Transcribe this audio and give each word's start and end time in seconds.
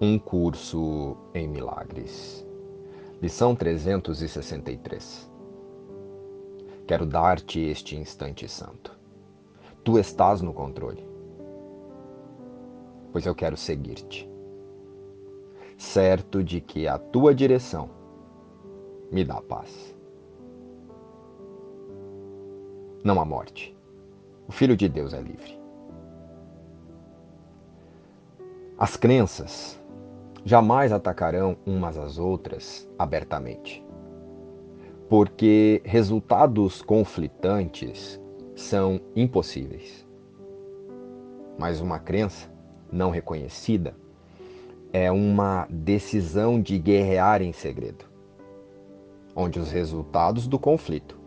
Um 0.00 0.16
curso 0.16 1.16
em 1.34 1.48
milagres. 1.48 2.46
Lição 3.20 3.56
363. 3.56 5.28
Quero 6.86 7.04
dar-te 7.04 7.58
este 7.58 7.96
instante 7.96 8.48
santo. 8.48 8.96
Tu 9.82 9.98
estás 9.98 10.40
no 10.40 10.54
controle, 10.54 11.04
pois 13.10 13.26
eu 13.26 13.34
quero 13.34 13.56
seguir-te, 13.56 14.30
certo 15.76 16.44
de 16.44 16.60
que 16.60 16.86
a 16.86 16.96
tua 16.96 17.34
direção 17.34 17.90
me 19.10 19.24
dá 19.24 19.42
paz. 19.42 19.96
Não 23.02 23.20
há 23.20 23.24
morte. 23.24 23.76
O 24.46 24.52
Filho 24.52 24.76
de 24.76 24.88
Deus 24.88 25.12
é 25.12 25.20
livre. 25.20 25.58
As 28.78 28.96
crenças 28.96 29.76
jamais 30.44 30.92
atacarão 30.92 31.56
umas 31.66 31.96
às 31.98 32.18
outras 32.18 32.88
abertamente. 32.98 33.84
Porque 35.08 35.80
resultados 35.84 36.82
conflitantes 36.82 38.20
são 38.54 39.00
impossíveis. 39.16 40.06
Mas 41.58 41.80
uma 41.80 41.98
crença 41.98 42.50
não 42.90 43.10
reconhecida 43.10 43.94
é 44.92 45.10
uma 45.10 45.66
decisão 45.68 46.60
de 46.60 46.78
guerrear 46.78 47.42
em 47.42 47.52
segredo, 47.52 48.04
onde 49.34 49.58
os 49.58 49.70
resultados 49.70 50.46
do 50.46 50.58
conflito 50.58 51.18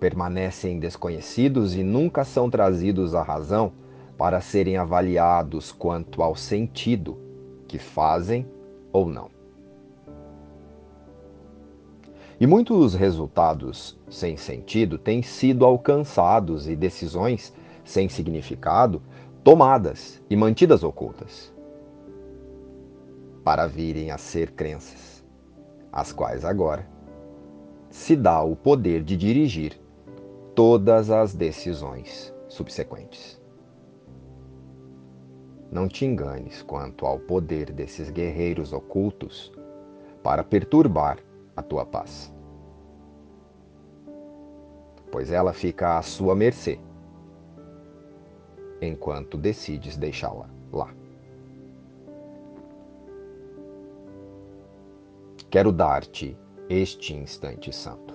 permanecem 0.00 0.78
desconhecidos 0.78 1.74
e 1.74 1.82
nunca 1.82 2.24
são 2.24 2.50
trazidos 2.50 3.14
à 3.14 3.22
razão 3.22 3.72
para 4.18 4.40
serem 4.40 4.76
avaliados 4.76 5.72
quanto 5.72 6.22
ao 6.22 6.34
sentido 6.34 7.18
que 7.66 7.78
fazem 7.78 8.46
ou 8.96 9.06
não. 9.06 9.30
E 12.40 12.46
muitos 12.46 12.94
resultados 12.94 13.98
sem 14.08 14.36
sentido 14.36 14.98
têm 14.98 15.22
sido 15.22 15.64
alcançados 15.64 16.68
e 16.68 16.74
decisões 16.74 17.52
sem 17.84 18.08
significado 18.08 19.02
tomadas 19.44 20.22
e 20.28 20.36
mantidas 20.36 20.82
ocultas 20.82 21.54
para 23.44 23.66
virem 23.66 24.10
a 24.10 24.18
ser 24.18 24.50
crenças, 24.52 25.24
as 25.92 26.10
quais 26.10 26.44
agora 26.44 26.86
se 27.90 28.16
dá 28.16 28.42
o 28.42 28.56
poder 28.56 29.02
de 29.02 29.16
dirigir 29.16 29.78
todas 30.54 31.10
as 31.10 31.32
decisões 31.34 32.34
subsequentes. 32.48 33.40
Não 35.76 35.88
te 35.88 36.06
enganes 36.06 36.62
quanto 36.62 37.04
ao 37.04 37.18
poder 37.18 37.70
desses 37.70 38.08
guerreiros 38.08 38.72
ocultos 38.72 39.52
para 40.22 40.42
perturbar 40.42 41.18
a 41.54 41.62
tua 41.62 41.84
paz. 41.84 42.32
Pois 45.12 45.30
ela 45.30 45.52
fica 45.52 45.98
à 45.98 46.00
sua 46.00 46.34
mercê 46.34 46.80
enquanto 48.80 49.36
decides 49.36 49.98
deixá-la 49.98 50.48
lá. 50.72 50.88
Quero 55.50 55.70
dar-te 55.72 56.38
este 56.70 57.12
instante 57.12 57.70
santo. 57.70 58.14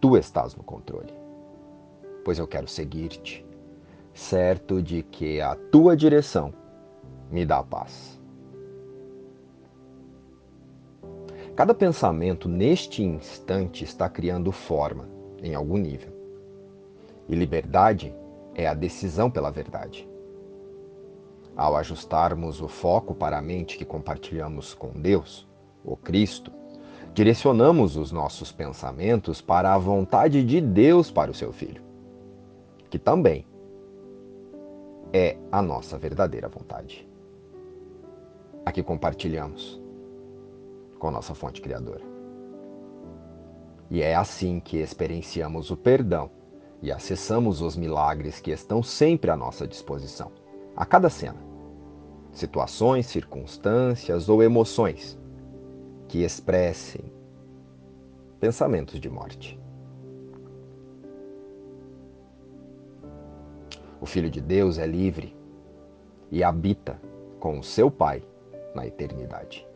Tu 0.00 0.16
estás 0.16 0.56
no 0.56 0.62
controle, 0.62 1.12
pois 2.24 2.38
eu 2.38 2.48
quero 2.48 2.66
seguir-te, 2.66 3.44
certo 4.14 4.80
de 4.80 5.02
que 5.02 5.38
a 5.38 5.54
tua 5.70 5.94
direção 5.94 6.61
me 7.32 7.46
dá 7.46 7.62
paz. 7.62 8.20
Cada 11.56 11.74
pensamento 11.74 12.48
neste 12.48 13.02
instante 13.02 13.84
está 13.84 14.08
criando 14.08 14.52
forma 14.52 15.08
em 15.42 15.54
algum 15.54 15.78
nível. 15.78 16.12
E 17.28 17.34
liberdade 17.34 18.14
é 18.54 18.66
a 18.66 18.74
decisão 18.74 19.30
pela 19.30 19.50
verdade. 19.50 20.08
Ao 21.56 21.76
ajustarmos 21.76 22.60
o 22.60 22.68
foco 22.68 23.14
para 23.14 23.38
a 23.38 23.42
mente 23.42 23.76
que 23.76 23.84
compartilhamos 23.84 24.74
com 24.74 24.92
Deus, 24.92 25.46
o 25.84 25.96
Cristo, 25.96 26.50
direcionamos 27.12 27.96
os 27.96 28.10
nossos 28.12 28.50
pensamentos 28.50 29.40
para 29.40 29.74
a 29.74 29.78
vontade 29.78 30.42
de 30.42 30.60
Deus 30.60 31.10
para 31.10 31.30
o 31.30 31.34
seu 31.34 31.52
Filho, 31.52 31.82
que 32.88 32.98
também 32.98 33.46
é 35.12 35.36
a 35.50 35.60
nossa 35.60 35.98
verdadeira 35.98 36.48
vontade 36.48 37.11
a 38.64 38.72
que 38.72 38.82
compartilhamos 38.82 39.80
com 40.98 41.10
nossa 41.10 41.34
fonte 41.34 41.60
criadora. 41.60 42.04
E 43.90 44.00
é 44.02 44.14
assim 44.14 44.60
que 44.60 44.78
experienciamos 44.78 45.70
o 45.70 45.76
perdão 45.76 46.30
e 46.80 46.90
acessamos 46.90 47.60
os 47.60 47.76
milagres 47.76 48.40
que 48.40 48.50
estão 48.50 48.82
sempre 48.82 49.30
à 49.30 49.36
nossa 49.36 49.66
disposição, 49.66 50.32
a 50.76 50.86
cada 50.86 51.10
cena. 51.10 51.38
Situações, 52.32 53.06
circunstâncias 53.06 54.28
ou 54.28 54.42
emoções 54.42 55.18
que 56.08 56.22
expressem 56.22 57.04
pensamentos 58.40 58.98
de 58.98 59.10
morte. 59.10 59.58
O 64.00 64.06
Filho 64.06 64.30
de 64.30 64.40
Deus 64.40 64.78
é 64.78 64.86
livre 64.86 65.36
e 66.30 66.42
habita 66.42 67.00
com 67.38 67.58
o 67.58 67.62
seu 67.62 67.90
Pai 67.90 68.22
na 68.74 68.86
eternidade. 68.86 69.66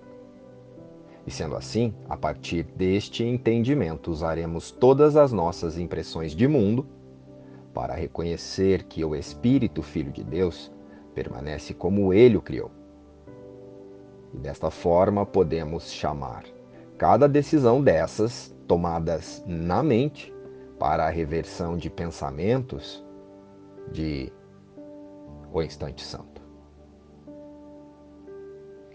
E 1.26 1.30
sendo 1.30 1.56
assim, 1.56 1.92
a 2.08 2.16
partir 2.16 2.62
deste 2.62 3.24
entendimento, 3.24 4.10
usaremos 4.10 4.70
todas 4.70 5.16
as 5.16 5.32
nossas 5.32 5.76
impressões 5.76 6.32
de 6.32 6.46
mundo 6.46 6.86
para 7.74 7.94
reconhecer 7.94 8.84
que 8.84 9.04
o 9.04 9.14
Espírito 9.14 9.82
Filho 9.82 10.12
de 10.12 10.22
Deus 10.22 10.72
permanece 11.14 11.74
como 11.74 12.12
ele 12.12 12.36
o 12.36 12.42
criou. 12.42 12.70
E 14.32 14.38
desta 14.38 14.70
forma 14.70 15.26
podemos 15.26 15.90
chamar 15.90 16.44
cada 16.96 17.28
decisão 17.28 17.82
dessas 17.82 18.54
tomadas 18.66 19.42
na 19.46 19.82
mente 19.82 20.32
para 20.78 21.06
a 21.06 21.10
reversão 21.10 21.76
de 21.76 21.90
pensamentos 21.90 23.04
de 23.90 24.32
o 25.52 25.62
instante 25.62 26.02
santo. 26.02 26.35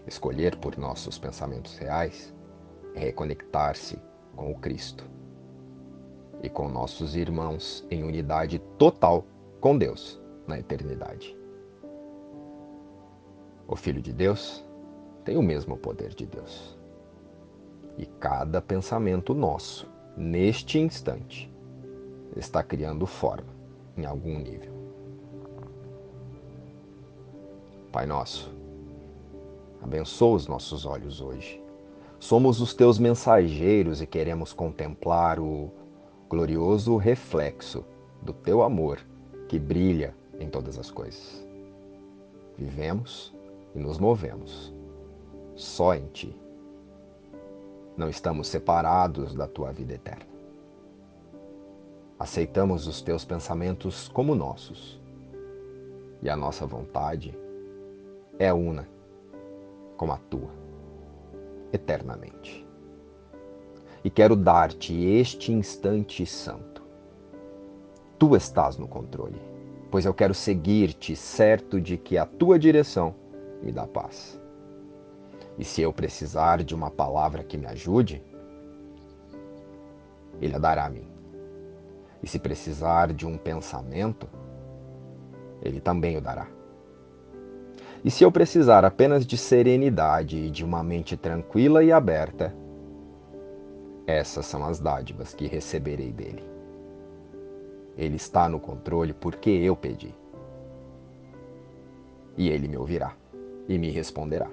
Escolher 0.06 0.56
por 0.56 0.76
nossos 0.76 1.18
pensamentos 1.18 1.76
reais 1.78 2.34
é 2.94 3.00
reconectar-se 3.00 3.98
com 4.34 4.50
o 4.50 4.58
Cristo 4.58 5.08
e 6.42 6.48
com 6.48 6.68
nossos 6.68 7.14
irmãos 7.14 7.86
em 7.90 8.02
unidade 8.02 8.58
total 8.76 9.24
com 9.60 9.78
Deus 9.78 10.20
na 10.46 10.58
eternidade. 10.58 11.36
O 13.68 13.76
Filho 13.76 14.02
de 14.02 14.12
Deus 14.12 14.64
tem 15.24 15.36
o 15.36 15.42
mesmo 15.42 15.76
poder 15.76 16.14
de 16.14 16.26
Deus. 16.26 16.76
E 17.96 18.06
cada 18.06 18.60
pensamento 18.60 19.34
nosso, 19.34 19.88
neste 20.16 20.78
instante, 20.78 21.52
está 22.36 22.62
criando 22.62 23.06
forma 23.06 23.54
em 23.96 24.04
algum 24.04 24.38
nível. 24.38 24.72
Pai 27.92 28.06
Nosso, 28.06 28.52
Abençoa 29.82 30.36
os 30.36 30.46
nossos 30.46 30.86
olhos 30.86 31.20
hoje. 31.20 31.60
Somos 32.20 32.60
os 32.60 32.72
teus 32.72 33.00
mensageiros 33.00 34.00
e 34.00 34.06
queremos 34.06 34.52
contemplar 34.52 35.40
o 35.40 35.72
glorioso 36.28 36.96
reflexo 36.96 37.84
do 38.22 38.32
teu 38.32 38.62
amor 38.62 39.00
que 39.48 39.58
brilha 39.58 40.14
em 40.38 40.48
todas 40.48 40.78
as 40.78 40.88
coisas. 40.88 41.44
Vivemos 42.56 43.34
e 43.74 43.80
nos 43.80 43.98
movemos 43.98 44.72
só 45.56 45.94
em 45.94 46.06
ti. 46.06 46.34
Não 47.96 48.08
estamos 48.08 48.46
separados 48.46 49.34
da 49.34 49.48
tua 49.48 49.72
vida 49.72 49.94
eterna. 49.94 50.30
Aceitamos 52.18 52.86
os 52.86 53.02
teus 53.02 53.24
pensamentos 53.24 54.08
como 54.08 54.36
nossos 54.36 55.00
e 56.22 56.30
a 56.30 56.36
nossa 56.36 56.64
vontade 56.64 57.36
é 58.38 58.52
una 58.52 58.86
como 59.96 60.12
a 60.12 60.16
tua, 60.16 60.50
eternamente. 61.72 62.66
E 64.04 64.10
quero 64.10 64.34
dar-te 64.34 65.04
este 65.04 65.52
instante 65.52 66.26
santo. 66.26 66.82
Tu 68.18 68.36
estás 68.36 68.76
no 68.76 68.88
controle, 68.88 69.40
pois 69.90 70.04
eu 70.04 70.14
quero 70.14 70.34
seguir-te, 70.34 71.14
certo 71.14 71.80
de 71.80 71.96
que 71.96 72.18
a 72.18 72.26
tua 72.26 72.58
direção 72.58 73.14
me 73.62 73.70
dá 73.70 73.86
paz. 73.86 74.40
E 75.58 75.64
se 75.64 75.82
eu 75.82 75.92
precisar 75.92 76.64
de 76.64 76.74
uma 76.74 76.90
palavra 76.90 77.44
que 77.44 77.56
me 77.56 77.66
ajude, 77.66 78.22
Ele 80.40 80.56
a 80.56 80.58
dará 80.58 80.86
a 80.86 80.90
mim. 80.90 81.06
E 82.22 82.26
se 82.26 82.38
precisar 82.38 83.12
de 83.12 83.26
um 83.26 83.36
pensamento, 83.36 84.28
Ele 85.62 85.80
também 85.80 86.16
o 86.16 86.20
dará. 86.20 86.48
E 88.04 88.10
se 88.10 88.24
eu 88.24 88.32
precisar 88.32 88.84
apenas 88.84 89.24
de 89.24 89.36
serenidade 89.36 90.36
e 90.36 90.50
de 90.50 90.64
uma 90.64 90.82
mente 90.82 91.16
tranquila 91.16 91.84
e 91.84 91.92
aberta, 91.92 92.52
essas 94.06 94.44
são 94.46 94.64
as 94.64 94.80
dádivas 94.80 95.32
que 95.32 95.46
receberei 95.46 96.10
dele. 96.10 96.42
Ele 97.96 98.16
está 98.16 98.48
no 98.48 98.58
controle 98.58 99.12
porque 99.12 99.50
eu 99.50 99.76
pedi. 99.76 100.12
E 102.36 102.48
ele 102.48 102.66
me 102.66 102.76
ouvirá 102.76 103.14
e 103.68 103.78
me 103.78 103.90
responderá, 103.90 104.50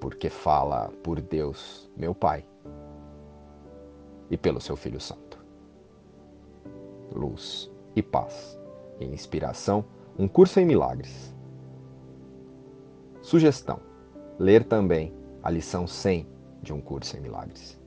porque 0.00 0.28
fala 0.28 0.90
por 1.02 1.20
Deus, 1.20 1.88
meu 1.96 2.14
Pai, 2.14 2.44
e 4.28 4.36
pelo 4.36 4.60
seu 4.60 4.74
Filho 4.74 5.00
Santo. 5.00 5.38
Luz 7.14 7.70
e 7.94 8.02
paz. 8.02 8.58
E 8.98 9.04
inspiração, 9.04 9.84
um 10.18 10.26
curso 10.26 10.58
em 10.58 10.64
milagres. 10.64 11.34
Sugestão: 13.24 13.80
ler 14.38 14.64
também 14.64 15.10
a 15.42 15.50
lição 15.50 15.86
100 15.86 16.26
de 16.62 16.74
um 16.74 16.80
curso 16.80 17.16
em 17.16 17.20
milagres. 17.20 17.80